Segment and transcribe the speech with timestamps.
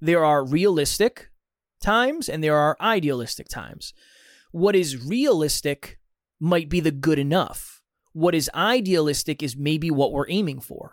[0.00, 1.28] There are realistic
[1.82, 3.92] times and there are idealistic times.
[4.52, 5.98] What is realistic
[6.38, 7.82] might be the good enough.
[8.12, 10.92] What is idealistic is maybe what we're aiming for.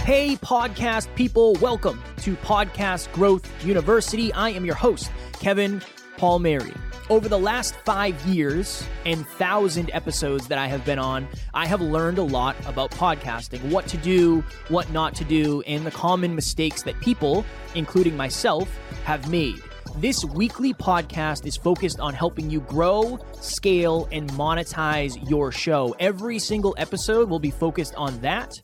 [0.00, 4.32] Hey, podcast people, welcome to Podcast Growth University.
[4.32, 5.82] I am your host, Kevin
[6.22, 6.72] Palmieri.
[7.10, 11.80] Over the last five years and thousand episodes that I have been on, I have
[11.80, 16.36] learned a lot about podcasting, what to do, what not to do, and the common
[16.36, 18.68] mistakes that people, including myself,
[19.02, 19.60] have made.
[19.96, 25.92] This weekly podcast is focused on helping you grow, scale, and monetize your show.
[25.98, 28.62] Every single episode will be focused on that.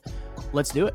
[0.53, 0.95] Let's do it.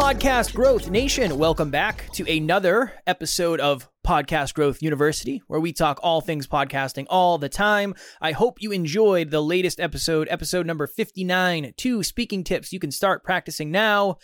[0.00, 6.00] Podcast Growth Nation, welcome back to another episode of Podcast Growth University, where we talk
[6.02, 7.94] all things podcasting all the time.
[8.18, 12.90] I hope you enjoyed the latest episode, episode number 59, two speaking tips you can
[12.90, 14.16] start practicing now.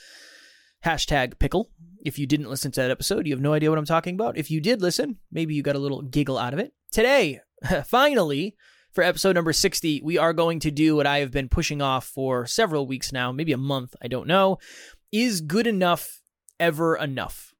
[0.83, 1.71] Hashtag pickle.
[2.03, 4.39] If you didn't listen to that episode, you have no idea what I'm talking about.
[4.39, 6.73] If you did listen, maybe you got a little giggle out of it.
[6.91, 7.41] Today,
[7.85, 8.57] finally,
[8.97, 12.07] for episode number 60, we are going to do what I have been pushing off
[12.07, 14.57] for several weeks now, maybe a month, I don't know.
[15.17, 16.21] Is good enough
[16.61, 17.55] ever enough?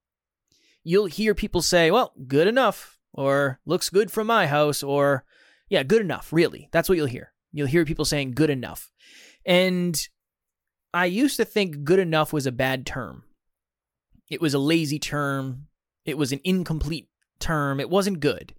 [0.85, 5.25] You'll hear people say, well, good enough, or looks good from my house, or
[5.71, 6.69] yeah, good enough, really.
[6.71, 7.33] That's what you'll hear.
[7.53, 8.93] You'll hear people saying good enough.
[9.47, 9.99] And
[10.93, 13.25] I used to think good enough was a bad term.
[14.29, 15.69] It was a lazy term.
[16.05, 17.09] It was an incomplete
[17.41, 17.81] term.
[17.81, 18.55] It wasn't good.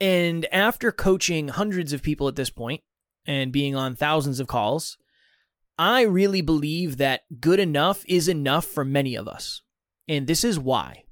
[0.00, 2.82] And after coaching hundreds of people at this point
[3.26, 4.98] and being on thousands of calls,
[5.78, 9.62] I really believe that good enough is enough for many of us.
[10.08, 11.04] And this is why.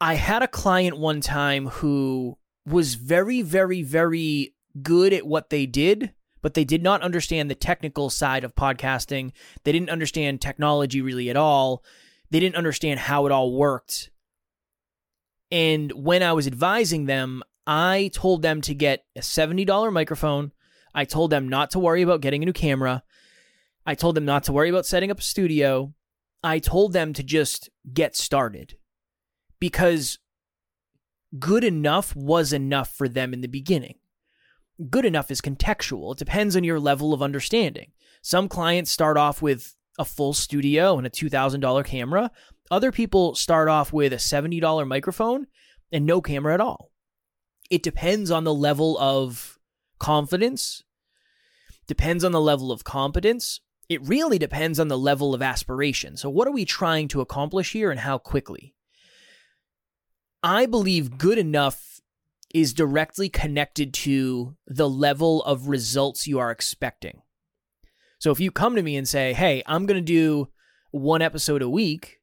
[0.00, 5.66] I had a client one time who was very, very, very good at what they
[5.66, 9.32] did, but they did not understand the technical side of podcasting.
[9.64, 11.84] They didn't understand technology really at all.
[12.30, 14.10] They didn't understand how it all worked.
[15.50, 20.52] And when I was advising them, I told them to get a $70 microphone,
[20.94, 23.02] I told them not to worry about getting a new camera.
[23.86, 25.94] I told them not to worry about setting up a studio.
[26.42, 28.76] I told them to just get started
[29.58, 30.18] because
[31.38, 33.96] good enough was enough for them in the beginning.
[34.88, 36.12] Good enough is contextual.
[36.12, 37.92] It depends on your level of understanding.
[38.22, 42.30] Some clients start off with a full studio and a $2,000 camera.
[42.70, 45.46] Other people start off with a $70 microphone
[45.92, 46.90] and no camera at all.
[47.70, 49.58] It depends on the level of
[50.00, 50.82] confidence,
[51.86, 53.60] depends on the level of competence.
[53.88, 56.16] It really depends on the level of aspiration.
[56.16, 58.74] So, what are we trying to accomplish here and how quickly?
[60.42, 62.00] I believe good enough
[62.52, 67.22] is directly connected to the level of results you are expecting.
[68.18, 70.48] So, if you come to me and say, Hey, I'm going to do
[70.90, 72.20] one episode a week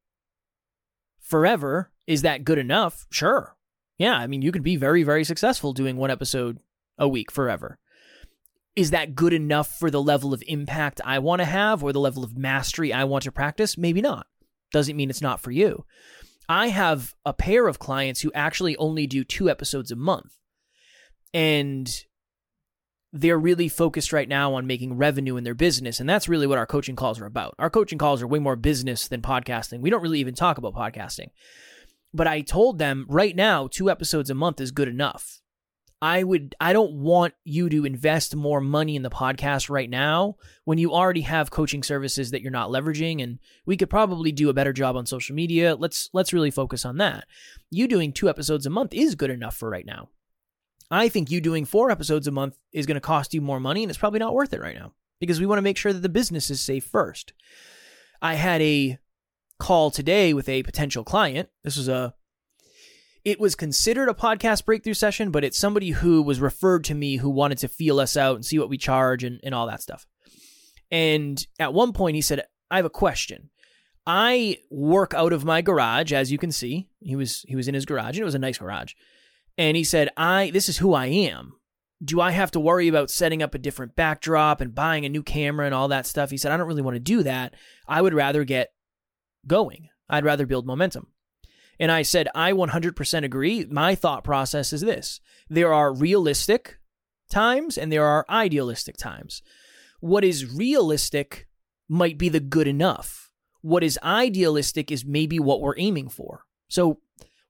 [1.19, 3.05] forever, is that good enough?
[3.09, 3.55] Sure.
[3.97, 6.59] Yeah, I mean, you can be very, very successful doing one episode
[6.97, 7.79] a week forever.
[8.75, 11.99] Is that good enough for the level of impact I want to have or the
[11.99, 13.77] level of mastery I want to practice?
[13.77, 14.27] Maybe not.
[14.71, 15.85] Doesn't mean it's not for you.
[16.49, 20.37] I have a pair of clients who actually only do two episodes a month.
[21.33, 21.89] And
[23.11, 25.99] they're really focused right now on making revenue in their business.
[25.99, 27.55] And that's really what our coaching calls are about.
[27.57, 29.79] Our coaching calls are way more business than podcasting.
[29.79, 31.29] We don't really even talk about podcasting.
[32.13, 35.41] But I told them right now, two episodes a month is good enough.
[36.01, 40.35] I would I don't want you to invest more money in the podcast right now
[40.63, 44.49] when you already have coaching services that you're not leveraging and we could probably do
[44.49, 45.75] a better job on social media.
[45.75, 47.25] Let's let's really focus on that.
[47.71, 50.09] You doing 2 episodes a month is good enough for right now.
[50.91, 53.83] I think you doing 4 episodes a month is going to cost you more money
[53.83, 56.01] and it's probably not worth it right now because we want to make sure that
[56.01, 57.33] the business is safe first.
[58.21, 58.99] I had a
[59.59, 61.49] call today with a potential client.
[61.63, 62.13] This was a
[63.27, 67.17] it was considered a podcast breakthrough session, but it's somebody who was referred to me
[67.17, 69.81] who wanted to feel us out and see what we charge and, and all that
[69.81, 70.07] stuff.
[70.89, 73.49] And at one point, he said, I have a question.
[74.05, 76.87] I work out of my garage, as you can see.
[77.01, 78.93] He was he was in his garage, and it was a nice garage.
[79.57, 81.51] And he said, "I this is who I am.
[82.01, 85.23] Do I have to worry about setting up a different backdrop and buying a new
[85.23, 87.55] camera and all that stuff?" He said, "I don't really want to do that.
[87.89, 88.69] I would rather get
[89.45, 89.89] going.
[90.07, 91.07] I'd rather build momentum."
[91.79, 93.65] And I said, I 100% agree.
[93.65, 95.19] My thought process is this
[95.49, 96.79] there are realistic
[97.29, 99.41] times and there are idealistic times.
[99.99, 101.47] What is realistic
[101.89, 103.31] might be the good enough.
[103.61, 106.43] What is idealistic is maybe what we're aiming for.
[106.67, 106.99] So,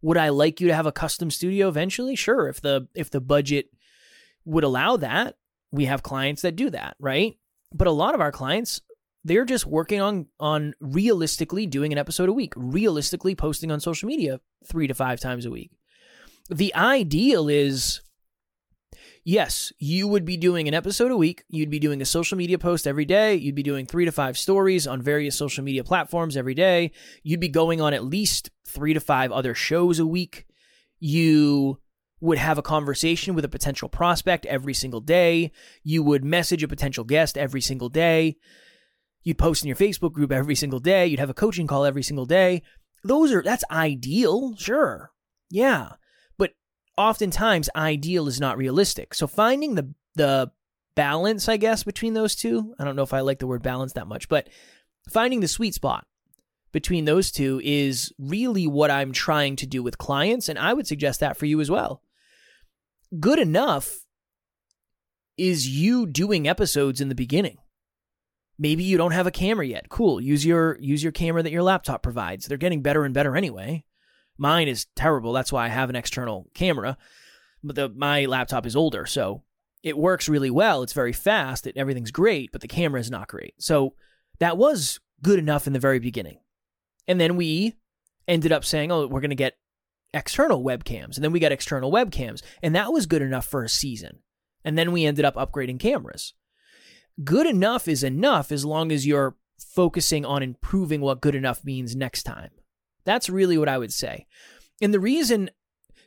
[0.02, 2.16] would I like you to have a custom studio eventually?
[2.16, 3.70] Sure, if the if the budget
[4.46, 5.36] would allow that.
[5.72, 7.38] we have clients that do that, right?
[7.74, 8.80] But a lot of our clients,
[9.24, 14.08] they're just working on on realistically doing an episode a week, realistically posting on social
[14.08, 15.72] media 3 to 5 times a week.
[16.50, 18.02] The ideal is
[19.28, 21.44] yes, you would be doing an episode a week.
[21.50, 23.36] You'd be doing a social media post every day.
[23.36, 26.92] You'd be doing three to five stories on various social media platforms every day.
[27.24, 30.46] You'd be going on at least three to five other shows a week.
[31.00, 31.80] You
[32.22, 35.52] would have a conversation with a potential prospect every single day.
[35.84, 38.38] You would message a potential guest every single day.
[39.28, 41.06] You'd post in your Facebook group every single day.
[41.06, 42.64] You'd have a coaching call every single day.
[43.04, 44.56] Those are, that's ideal.
[44.56, 45.12] Sure.
[45.50, 45.90] Yeah
[46.38, 46.52] But
[46.96, 49.14] oftentimes ideal is not realistic.
[49.14, 50.52] So finding the the
[50.96, 52.74] balance, I guess, between those two.
[52.80, 54.48] I don't know if I like the word balance that much, but
[55.10, 56.08] finding the sweet spot
[56.72, 60.88] between those two is really what I'm trying to do with clients, and I would
[60.88, 62.02] suggest that for you as well.
[63.20, 64.06] Good enough
[65.38, 67.58] is you doing episodes in the beginning.
[68.60, 69.90] Maybe you don't have a camera yet.
[69.90, 70.20] Cool.
[70.20, 72.48] Use your use your camera that your laptop provides.
[72.48, 73.84] They're getting better and better anyway.
[74.38, 75.34] Mine is terrible.
[75.34, 76.98] That's why I have an external camera.
[77.64, 79.44] But the, my laptop is older, so
[79.84, 80.84] it works really well.
[80.84, 81.66] It's very fast.
[81.66, 83.56] It, everything's great, but the camera is not great.
[83.58, 83.96] So
[84.40, 86.40] that was good enough in the very beginning.
[87.08, 87.76] And then we
[88.28, 89.58] ended up saying, oh, we're going to get
[90.14, 91.16] external webcams.
[91.16, 92.42] And then we got external webcams.
[92.62, 94.20] And that was good enough for a season.
[94.64, 96.34] And then we ended up upgrading cameras.
[97.24, 101.96] Good enough is enough as long as you're focusing on improving what good enough means
[101.96, 102.52] next time.
[103.06, 104.28] That's really what I would say.
[104.82, 105.50] And the reason,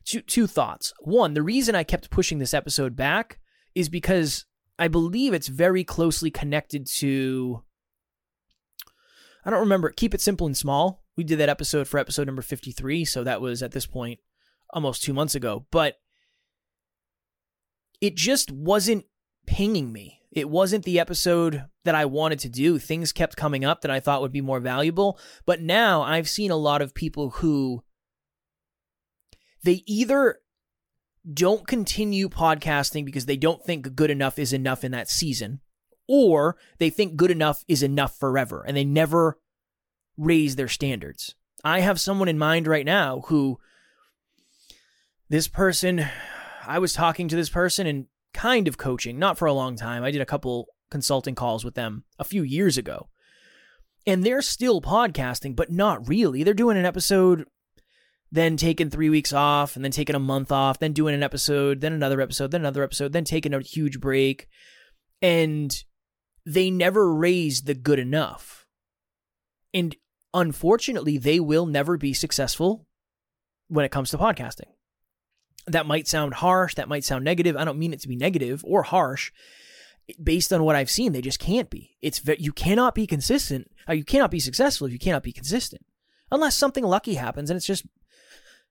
[0.04, 0.92] two, two thoughts.
[1.00, 3.40] One, the reason I kept pushing this episode back
[3.74, 4.46] is because
[4.78, 7.62] I believe it's very closely connected to.
[9.44, 9.90] I don't remember.
[9.90, 11.02] Keep it simple and small.
[11.16, 13.04] We did that episode for episode number 53.
[13.04, 14.20] So that was at this point
[14.72, 15.66] almost two months ago.
[15.70, 15.98] But
[18.00, 19.06] it just wasn't
[19.46, 20.19] pinging me.
[20.32, 22.79] It wasn't the episode that I wanted to do.
[22.79, 25.19] Things kept coming up that I thought would be more valuable.
[25.44, 27.82] But now I've seen a lot of people who
[29.65, 30.38] they either
[31.32, 35.61] don't continue podcasting because they don't think good enough is enough in that season,
[36.09, 39.38] or they think good enough is enough forever and they never
[40.17, 41.35] raise their standards.
[41.65, 43.59] I have someone in mind right now who
[45.29, 46.06] this person,
[46.67, 50.03] I was talking to this person and kind of coaching, not for a long time.
[50.03, 53.09] I did a couple consulting calls with them a few years ago.
[54.06, 56.43] And they're still podcasting, but not really.
[56.43, 57.44] They're doing an episode,
[58.32, 61.81] then taking three weeks off, and then taking a month off, then doing an episode,
[61.81, 64.49] then another episode, then another episode, then taking a huge break.
[65.21, 65.75] And
[66.47, 68.67] they never raised the good enough.
[69.75, 69.94] And
[70.32, 72.87] unfortunately, they will never be successful
[73.69, 74.71] when it comes to podcasting
[75.72, 77.56] that might sound harsh, that might sound negative.
[77.56, 79.32] I don't mean it to be negative or harsh.
[80.22, 81.96] Based on what I've seen, they just can't be.
[82.02, 83.70] It's you cannot be consistent.
[83.88, 85.84] Uh, you cannot be successful if you cannot be consistent,
[86.32, 87.49] unless something lucky happens.
[87.49, 87.87] And it's just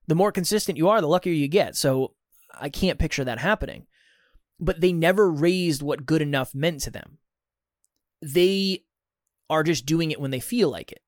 [0.08, 1.76] the more consistent you are, the luckier you get.
[1.76, 2.14] So
[2.60, 3.86] I can't picture that happening.
[4.60, 7.20] But they never raised what good enough meant to them.
[8.22, 8.84] They
[9.50, 11.02] are just doing it when they feel like it,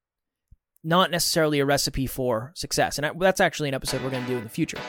[0.81, 2.97] not necessarily a recipe for success.
[2.97, 4.79] And that's actually an episode we're going to do in the future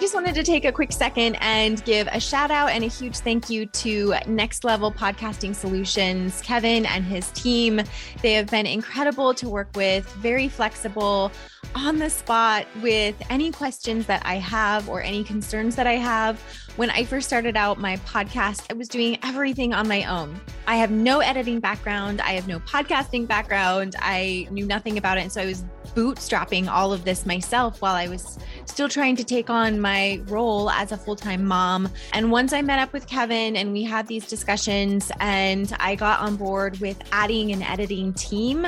[0.00, 3.18] just wanted to take a quick second and give a shout out and a huge
[3.18, 7.80] thank you to Next Level Podcasting Solutions, Kevin and his team.
[8.20, 11.30] They have been incredible to work with, very flexible,
[11.74, 16.40] on the spot with any questions that I have or any concerns that I have.
[16.76, 20.40] When I first started out my podcast, I was doing everything on my own.
[20.66, 25.20] I have no editing background, I have no podcasting background, I knew nothing about it.
[25.20, 25.62] And so I was
[25.94, 30.68] bootstrapping all of this myself while I was still trying to take on my role
[30.68, 31.88] as a full time mom.
[32.12, 36.18] And once I met up with Kevin and we had these discussions, and I got
[36.18, 38.66] on board with adding an editing team,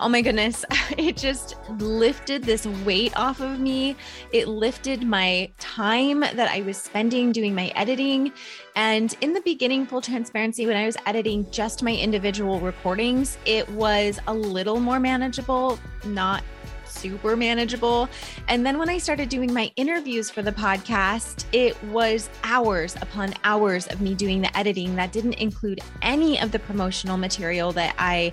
[0.00, 0.64] oh my goodness,
[0.98, 3.96] it just lifted this weight off of me.
[4.32, 8.32] It lifted my time that I was spending doing my editing.
[8.74, 13.68] And in the beginning, full transparency, when I was editing just my individual recordings, it
[13.70, 16.42] was a little more manageable, not
[16.84, 18.08] super manageable.
[18.48, 23.34] And then when I started doing my interviews for the podcast, it was hours upon
[23.44, 27.94] hours of me doing the editing that didn't include any of the promotional material that
[27.98, 28.32] I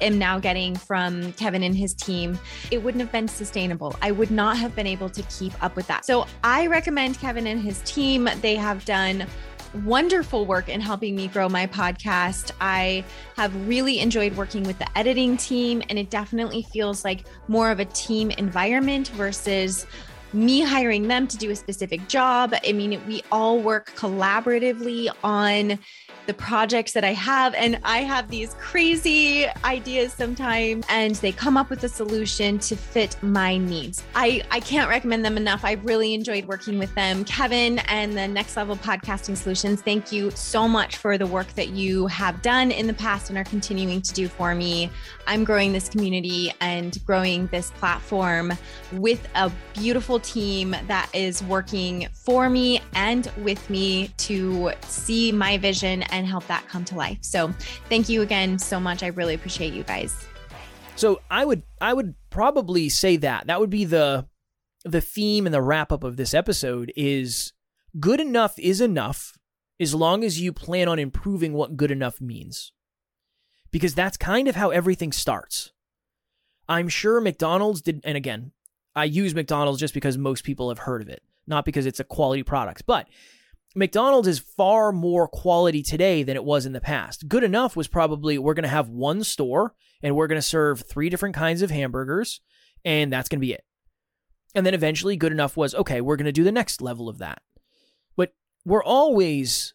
[0.00, 2.38] am now getting from Kevin and his team,
[2.70, 3.94] it wouldn't have been sustainable.
[4.02, 6.04] I would not have been able to keep up with that.
[6.04, 8.28] So I recommend Kevin and his team.
[8.40, 9.26] They have done
[9.84, 12.52] wonderful work in helping me grow my podcast.
[12.60, 13.04] I
[13.36, 17.80] have really enjoyed working with the editing team, and it definitely feels like more of
[17.80, 19.86] a team environment versus
[20.32, 22.54] me hiring them to do a specific job.
[22.66, 25.78] I mean, we all work collaboratively on
[26.28, 27.54] the projects that I have.
[27.54, 32.76] And I have these crazy ideas sometimes, and they come up with a solution to
[32.76, 34.04] fit my needs.
[34.14, 35.64] I, I can't recommend them enough.
[35.64, 37.24] I really enjoyed working with them.
[37.24, 41.70] Kevin and the Next Level Podcasting Solutions, thank you so much for the work that
[41.70, 44.90] you have done in the past and are continuing to do for me.
[45.26, 48.52] I'm growing this community and growing this platform
[48.92, 55.56] with a beautiful team that is working for me and with me to see my
[55.56, 57.18] vision and help that come to life.
[57.20, 57.52] So
[57.88, 59.02] thank you again so much.
[59.02, 60.26] I really appreciate you guys.
[60.96, 64.26] So I would I would probably say that that would be the
[64.84, 67.52] the theme and the wrap up of this episode is
[68.00, 69.38] good enough is enough
[69.80, 72.72] as long as you plan on improving what good enough means.
[73.70, 75.72] Because that's kind of how everything starts.
[76.68, 78.52] I'm sure McDonald's did and again,
[78.96, 82.04] I use McDonald's just because most people have heard of it, not because it's a
[82.04, 82.84] quality product.
[82.86, 83.06] But
[83.78, 87.28] McDonald's is far more quality today than it was in the past.
[87.28, 90.82] Good enough was probably we're going to have one store and we're going to serve
[90.82, 92.40] three different kinds of hamburgers,
[92.84, 93.64] and that's going to be it.
[94.52, 97.18] And then eventually, good enough was okay, we're going to do the next level of
[97.18, 97.40] that.
[98.16, 98.32] But
[98.64, 99.74] we're always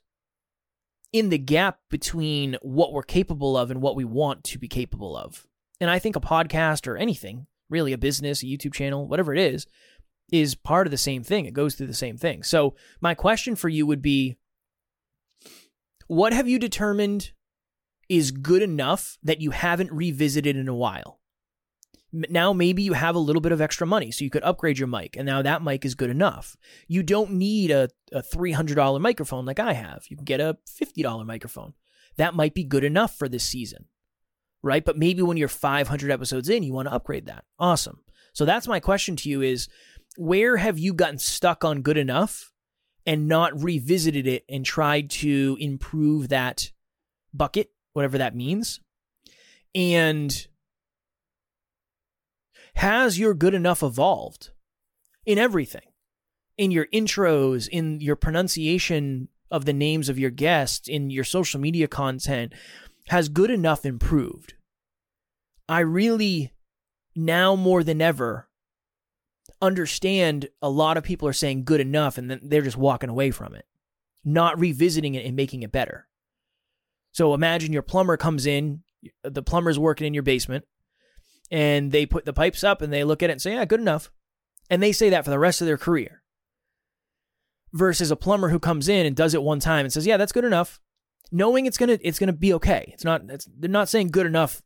[1.14, 5.16] in the gap between what we're capable of and what we want to be capable
[5.16, 5.48] of.
[5.80, 9.40] And I think a podcast or anything, really a business, a YouTube channel, whatever it
[9.40, 9.66] is,
[10.34, 11.46] is part of the same thing.
[11.46, 12.42] It goes through the same thing.
[12.42, 14.36] So, my question for you would be
[16.08, 17.32] what have you determined
[18.10, 21.20] is good enough that you haven't revisited in a while?
[22.12, 24.88] Now, maybe you have a little bit of extra money, so you could upgrade your
[24.88, 26.58] mic, and now that mic is good enough.
[26.88, 30.06] You don't need a, a $300 microphone like I have.
[30.10, 31.74] You can get a $50 microphone.
[32.18, 33.86] That might be good enough for this season,
[34.64, 34.84] right?
[34.84, 37.46] But maybe when you're 500 episodes in, you want to upgrade that.
[37.60, 38.00] Awesome.
[38.34, 39.70] So that's my question to you is
[40.18, 42.52] where have you gotten stuck on good enough
[43.06, 46.72] and not revisited it and tried to improve that
[47.34, 48.80] bucket, whatever that means?
[49.76, 50.48] And
[52.76, 54.52] has your good enough evolved
[55.26, 55.82] in everything?
[56.58, 61.60] In your intros, in your pronunciation of the names of your guests, in your social
[61.60, 62.54] media content,
[63.08, 64.54] has good enough improved?
[65.68, 66.52] I really,
[67.16, 68.48] now more than ever,
[69.64, 73.32] understand a lot of people are saying good enough and then they're just walking away
[73.32, 73.66] from it,
[74.26, 76.08] not revisiting it and making it better.
[77.14, 78.84] So imagine your plumber comes in,
[79.24, 80.66] the plumber's working in your basement,
[81.50, 83.80] and they put the pipes up and they look at it and say, yeah, good
[83.80, 84.12] enough.
[84.70, 86.24] And they say that for the rest of their career.
[87.72, 90.32] Versus a plumber who comes in and does it one time and says, yeah, that's
[90.32, 90.80] good enough.
[91.32, 92.92] Knowing it's gonna it's gonna be okay.
[92.94, 94.62] It's not it's, they're not saying good enough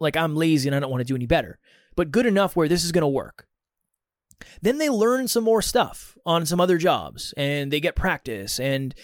[0.00, 1.58] like I'm lazy and I don't want to do any better.
[1.96, 3.46] But good enough where this is gonna work.
[4.62, 8.94] Then they learn some more stuff on some other jobs and they get practice and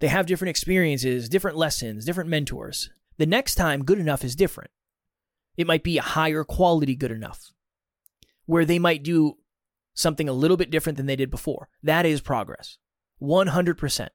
[0.00, 2.90] they have different experiences, different lessons, different mentors.
[3.18, 4.70] The next time, good enough is different.
[5.56, 7.52] It might be a higher quality good enough
[8.46, 9.34] where they might do
[9.94, 11.68] something a little bit different than they did before.
[11.82, 12.78] That is progress.
[13.20, 14.08] 100%.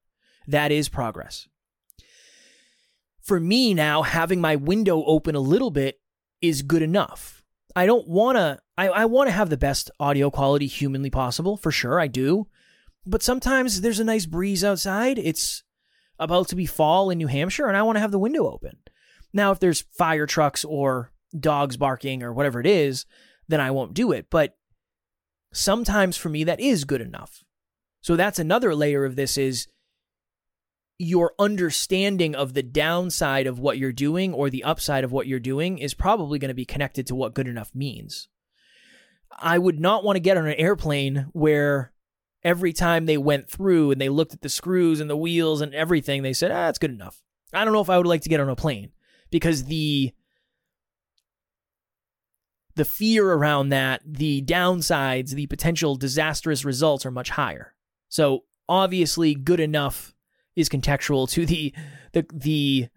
[0.47, 1.47] That is progress.
[3.21, 5.99] For me now, having my window open a little bit
[6.41, 7.36] is good enough.
[7.77, 11.57] I don't want to I, I want to have the best audio quality humanly possible,
[11.57, 12.47] for sure, I do.
[13.05, 15.19] But sometimes there's a nice breeze outside.
[15.19, 15.63] It's
[16.17, 18.77] about to be fall in New Hampshire, and I want to have the window open.
[19.31, 23.05] Now, if there's fire trucks or dogs barking or whatever it is,
[23.47, 24.25] then I won't do it.
[24.31, 24.57] But
[25.53, 27.43] sometimes for me, that is good enough.
[28.01, 29.67] So that's another layer of this is
[30.99, 35.39] your understanding of the downside of what you're doing or the upside of what you're
[35.39, 38.27] doing is probably going to be connected to what good enough means.
[39.39, 41.91] I would not want to get on an airplane where
[42.43, 45.73] every time they went through and they looked at the screws and the wheels and
[45.75, 47.21] everything, they said, ah, that's good enough.
[47.53, 48.91] I don't know if I would like to get on a plane
[49.29, 50.13] because the
[52.75, 57.73] the fear around that, the downsides, the potential disastrous results are much higher.
[58.07, 60.13] So obviously good enough
[60.57, 61.73] is contextual to the
[62.11, 62.89] the the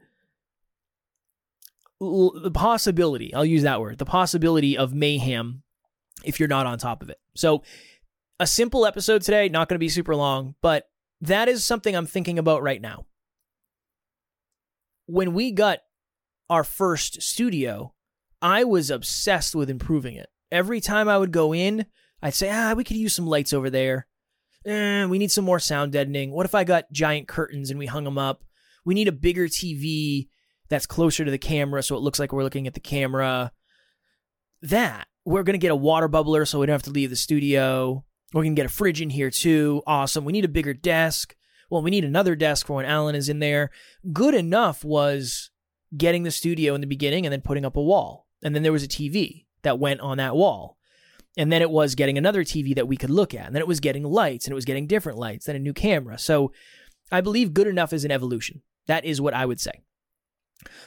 [2.00, 5.62] the possibility, I'll use that word, the possibility of mayhem
[6.24, 7.18] if you're not on top of it.
[7.36, 7.62] So,
[8.40, 10.88] a simple episode today, not going to be super long, but
[11.20, 13.04] that is something I'm thinking about right now.
[15.04, 15.80] When we got
[16.48, 17.92] our first studio,
[18.40, 20.30] I was obsessed with improving it.
[20.50, 21.84] Every time I would go in,
[22.22, 24.06] I'd say, ah, we could use some lights over there.
[24.66, 26.32] Eh, we need some more sound deadening.
[26.32, 28.44] What if I got giant curtains and we hung them up?
[28.84, 30.28] We need a bigger TV
[30.68, 33.52] that's closer to the camera so it looks like we're looking at the camera.
[34.62, 37.16] That we're going to get a water bubbler so we don't have to leave the
[37.16, 38.04] studio.
[38.34, 39.82] We can get a fridge in here too.
[39.86, 40.24] Awesome.
[40.24, 41.34] We need a bigger desk.
[41.70, 43.70] Well, we need another desk for when Alan is in there.
[44.12, 45.50] Good enough was
[45.96, 48.26] getting the studio in the beginning and then putting up a wall.
[48.42, 50.78] And then there was a TV that went on that wall.
[51.37, 53.46] And then it was getting another TV that we could look at.
[53.46, 55.72] And then it was getting lights and it was getting different lights, then a new
[55.72, 56.18] camera.
[56.18, 56.52] So
[57.12, 58.62] I believe good enough is an evolution.
[58.87, 59.80] That is what I would say.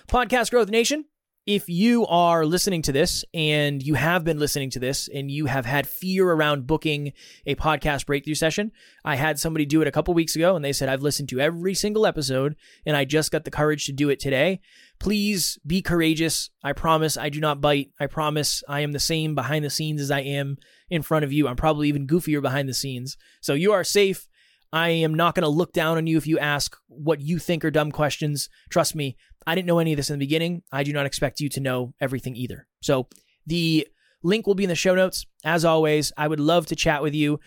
[0.07, 1.05] Podcast Growth Nation,
[1.45, 5.45] if you are listening to this and you have been listening to this and you
[5.45, 7.11] have had fear around booking
[7.45, 8.71] a podcast breakthrough session,
[9.03, 11.41] I had somebody do it a couple weeks ago and they said, I've listened to
[11.41, 14.61] every single episode and I just got the courage to do it today.
[14.99, 16.49] Please be courageous.
[16.63, 17.91] I promise I do not bite.
[17.99, 20.57] I promise I am the same behind the scenes as I am
[20.89, 21.49] in front of you.
[21.49, 23.17] I'm probably even goofier behind the scenes.
[23.41, 24.29] So you are safe.
[24.73, 27.63] I am not going to look down on you if you ask what you think
[27.63, 28.49] are dumb questions.
[28.71, 29.15] Trust me,
[29.45, 30.63] I didn't know any of this in the beginning.
[30.71, 32.67] I do not expect you to know everything either.
[32.81, 33.07] So
[33.45, 33.87] the
[34.23, 35.27] link will be in the show notes.
[35.45, 37.39] As always, I would love to chat with you.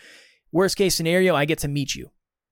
[0.53, 2.11] Worst case scenario, I get to meet you,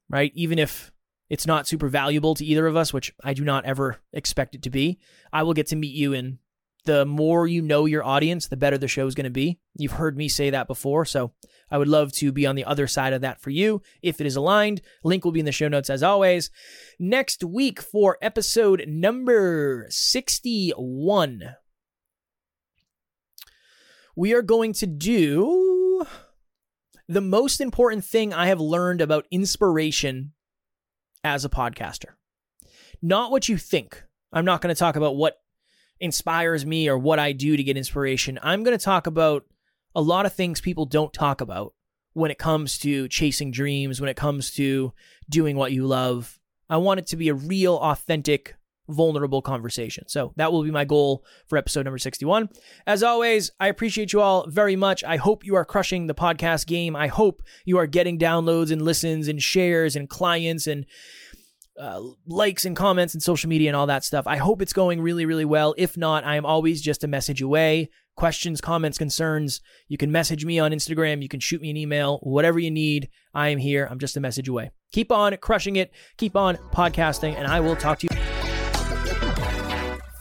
[0.10, 0.34] right?
[0.36, 0.91] Even if
[1.29, 4.63] it's not super valuable to either of us, which I do not ever expect it
[4.63, 5.00] to be,
[5.32, 6.39] I will get to meet you and
[6.86, 9.60] the more you know your audience, the better the show is going to be.
[9.77, 11.34] You've heard me say that before, so
[11.70, 14.27] I would love to be on the other side of that for you if it
[14.27, 14.82] is aligned.
[15.04, 16.50] Link will be in the show notes as always.
[17.00, 21.56] Next week for episode number 61,
[24.15, 26.06] we are going to do
[27.08, 30.34] the most important thing I have learned about inspiration
[31.24, 32.13] as a podcaster.
[33.01, 34.04] Not what you think.
[34.32, 35.38] I'm not going to talk about what
[36.00, 38.40] inspires me or what I do to get inspiration.
[38.42, 39.46] I'm going to talk about
[39.96, 41.74] a lot of things people don't talk about
[42.14, 44.94] when it comes to chasing dreams, when it comes to
[45.30, 46.40] doing what you love.
[46.70, 48.56] I want it to be a real, authentic,
[48.88, 50.08] vulnerable conversation.
[50.08, 52.50] So that will be my goal for episode number 61.
[52.86, 55.04] As always, I appreciate you all very much.
[55.04, 56.96] I hope you are crushing the podcast game.
[56.96, 60.86] I hope you are getting downloads and listens and shares and clients and
[61.79, 64.27] uh, likes and comments and social media and all that stuff.
[64.27, 65.75] I hope it's going really, really well.
[65.77, 67.90] If not, I am always just a message away.
[68.16, 69.59] Questions, comments, concerns,
[69.90, 71.22] you can message me on Instagram.
[71.22, 73.09] You can shoot me an email, whatever you need.
[73.33, 73.88] I am here.
[73.92, 74.72] I'm just a message away.
[74.94, 75.92] Keep on crushing it.
[76.18, 78.25] Keep on podcasting, and I will talk to you.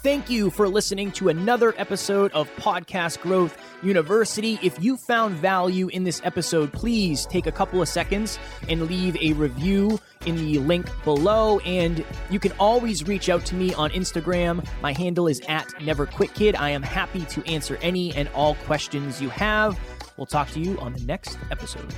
[0.04, 4.58] Thank you for listening to another episode of Podcast Growth University.
[4.62, 8.38] If you found value in this episode, please take a couple of seconds
[8.68, 11.58] and leave a review in the link below.
[11.60, 14.62] And you can always reach out to me on Instagram.
[14.82, 16.54] My handle is at NeverQuitKid.
[16.58, 19.80] I am happy to answer any and all questions you have.
[20.18, 21.94] We'll talk to you on the next episode.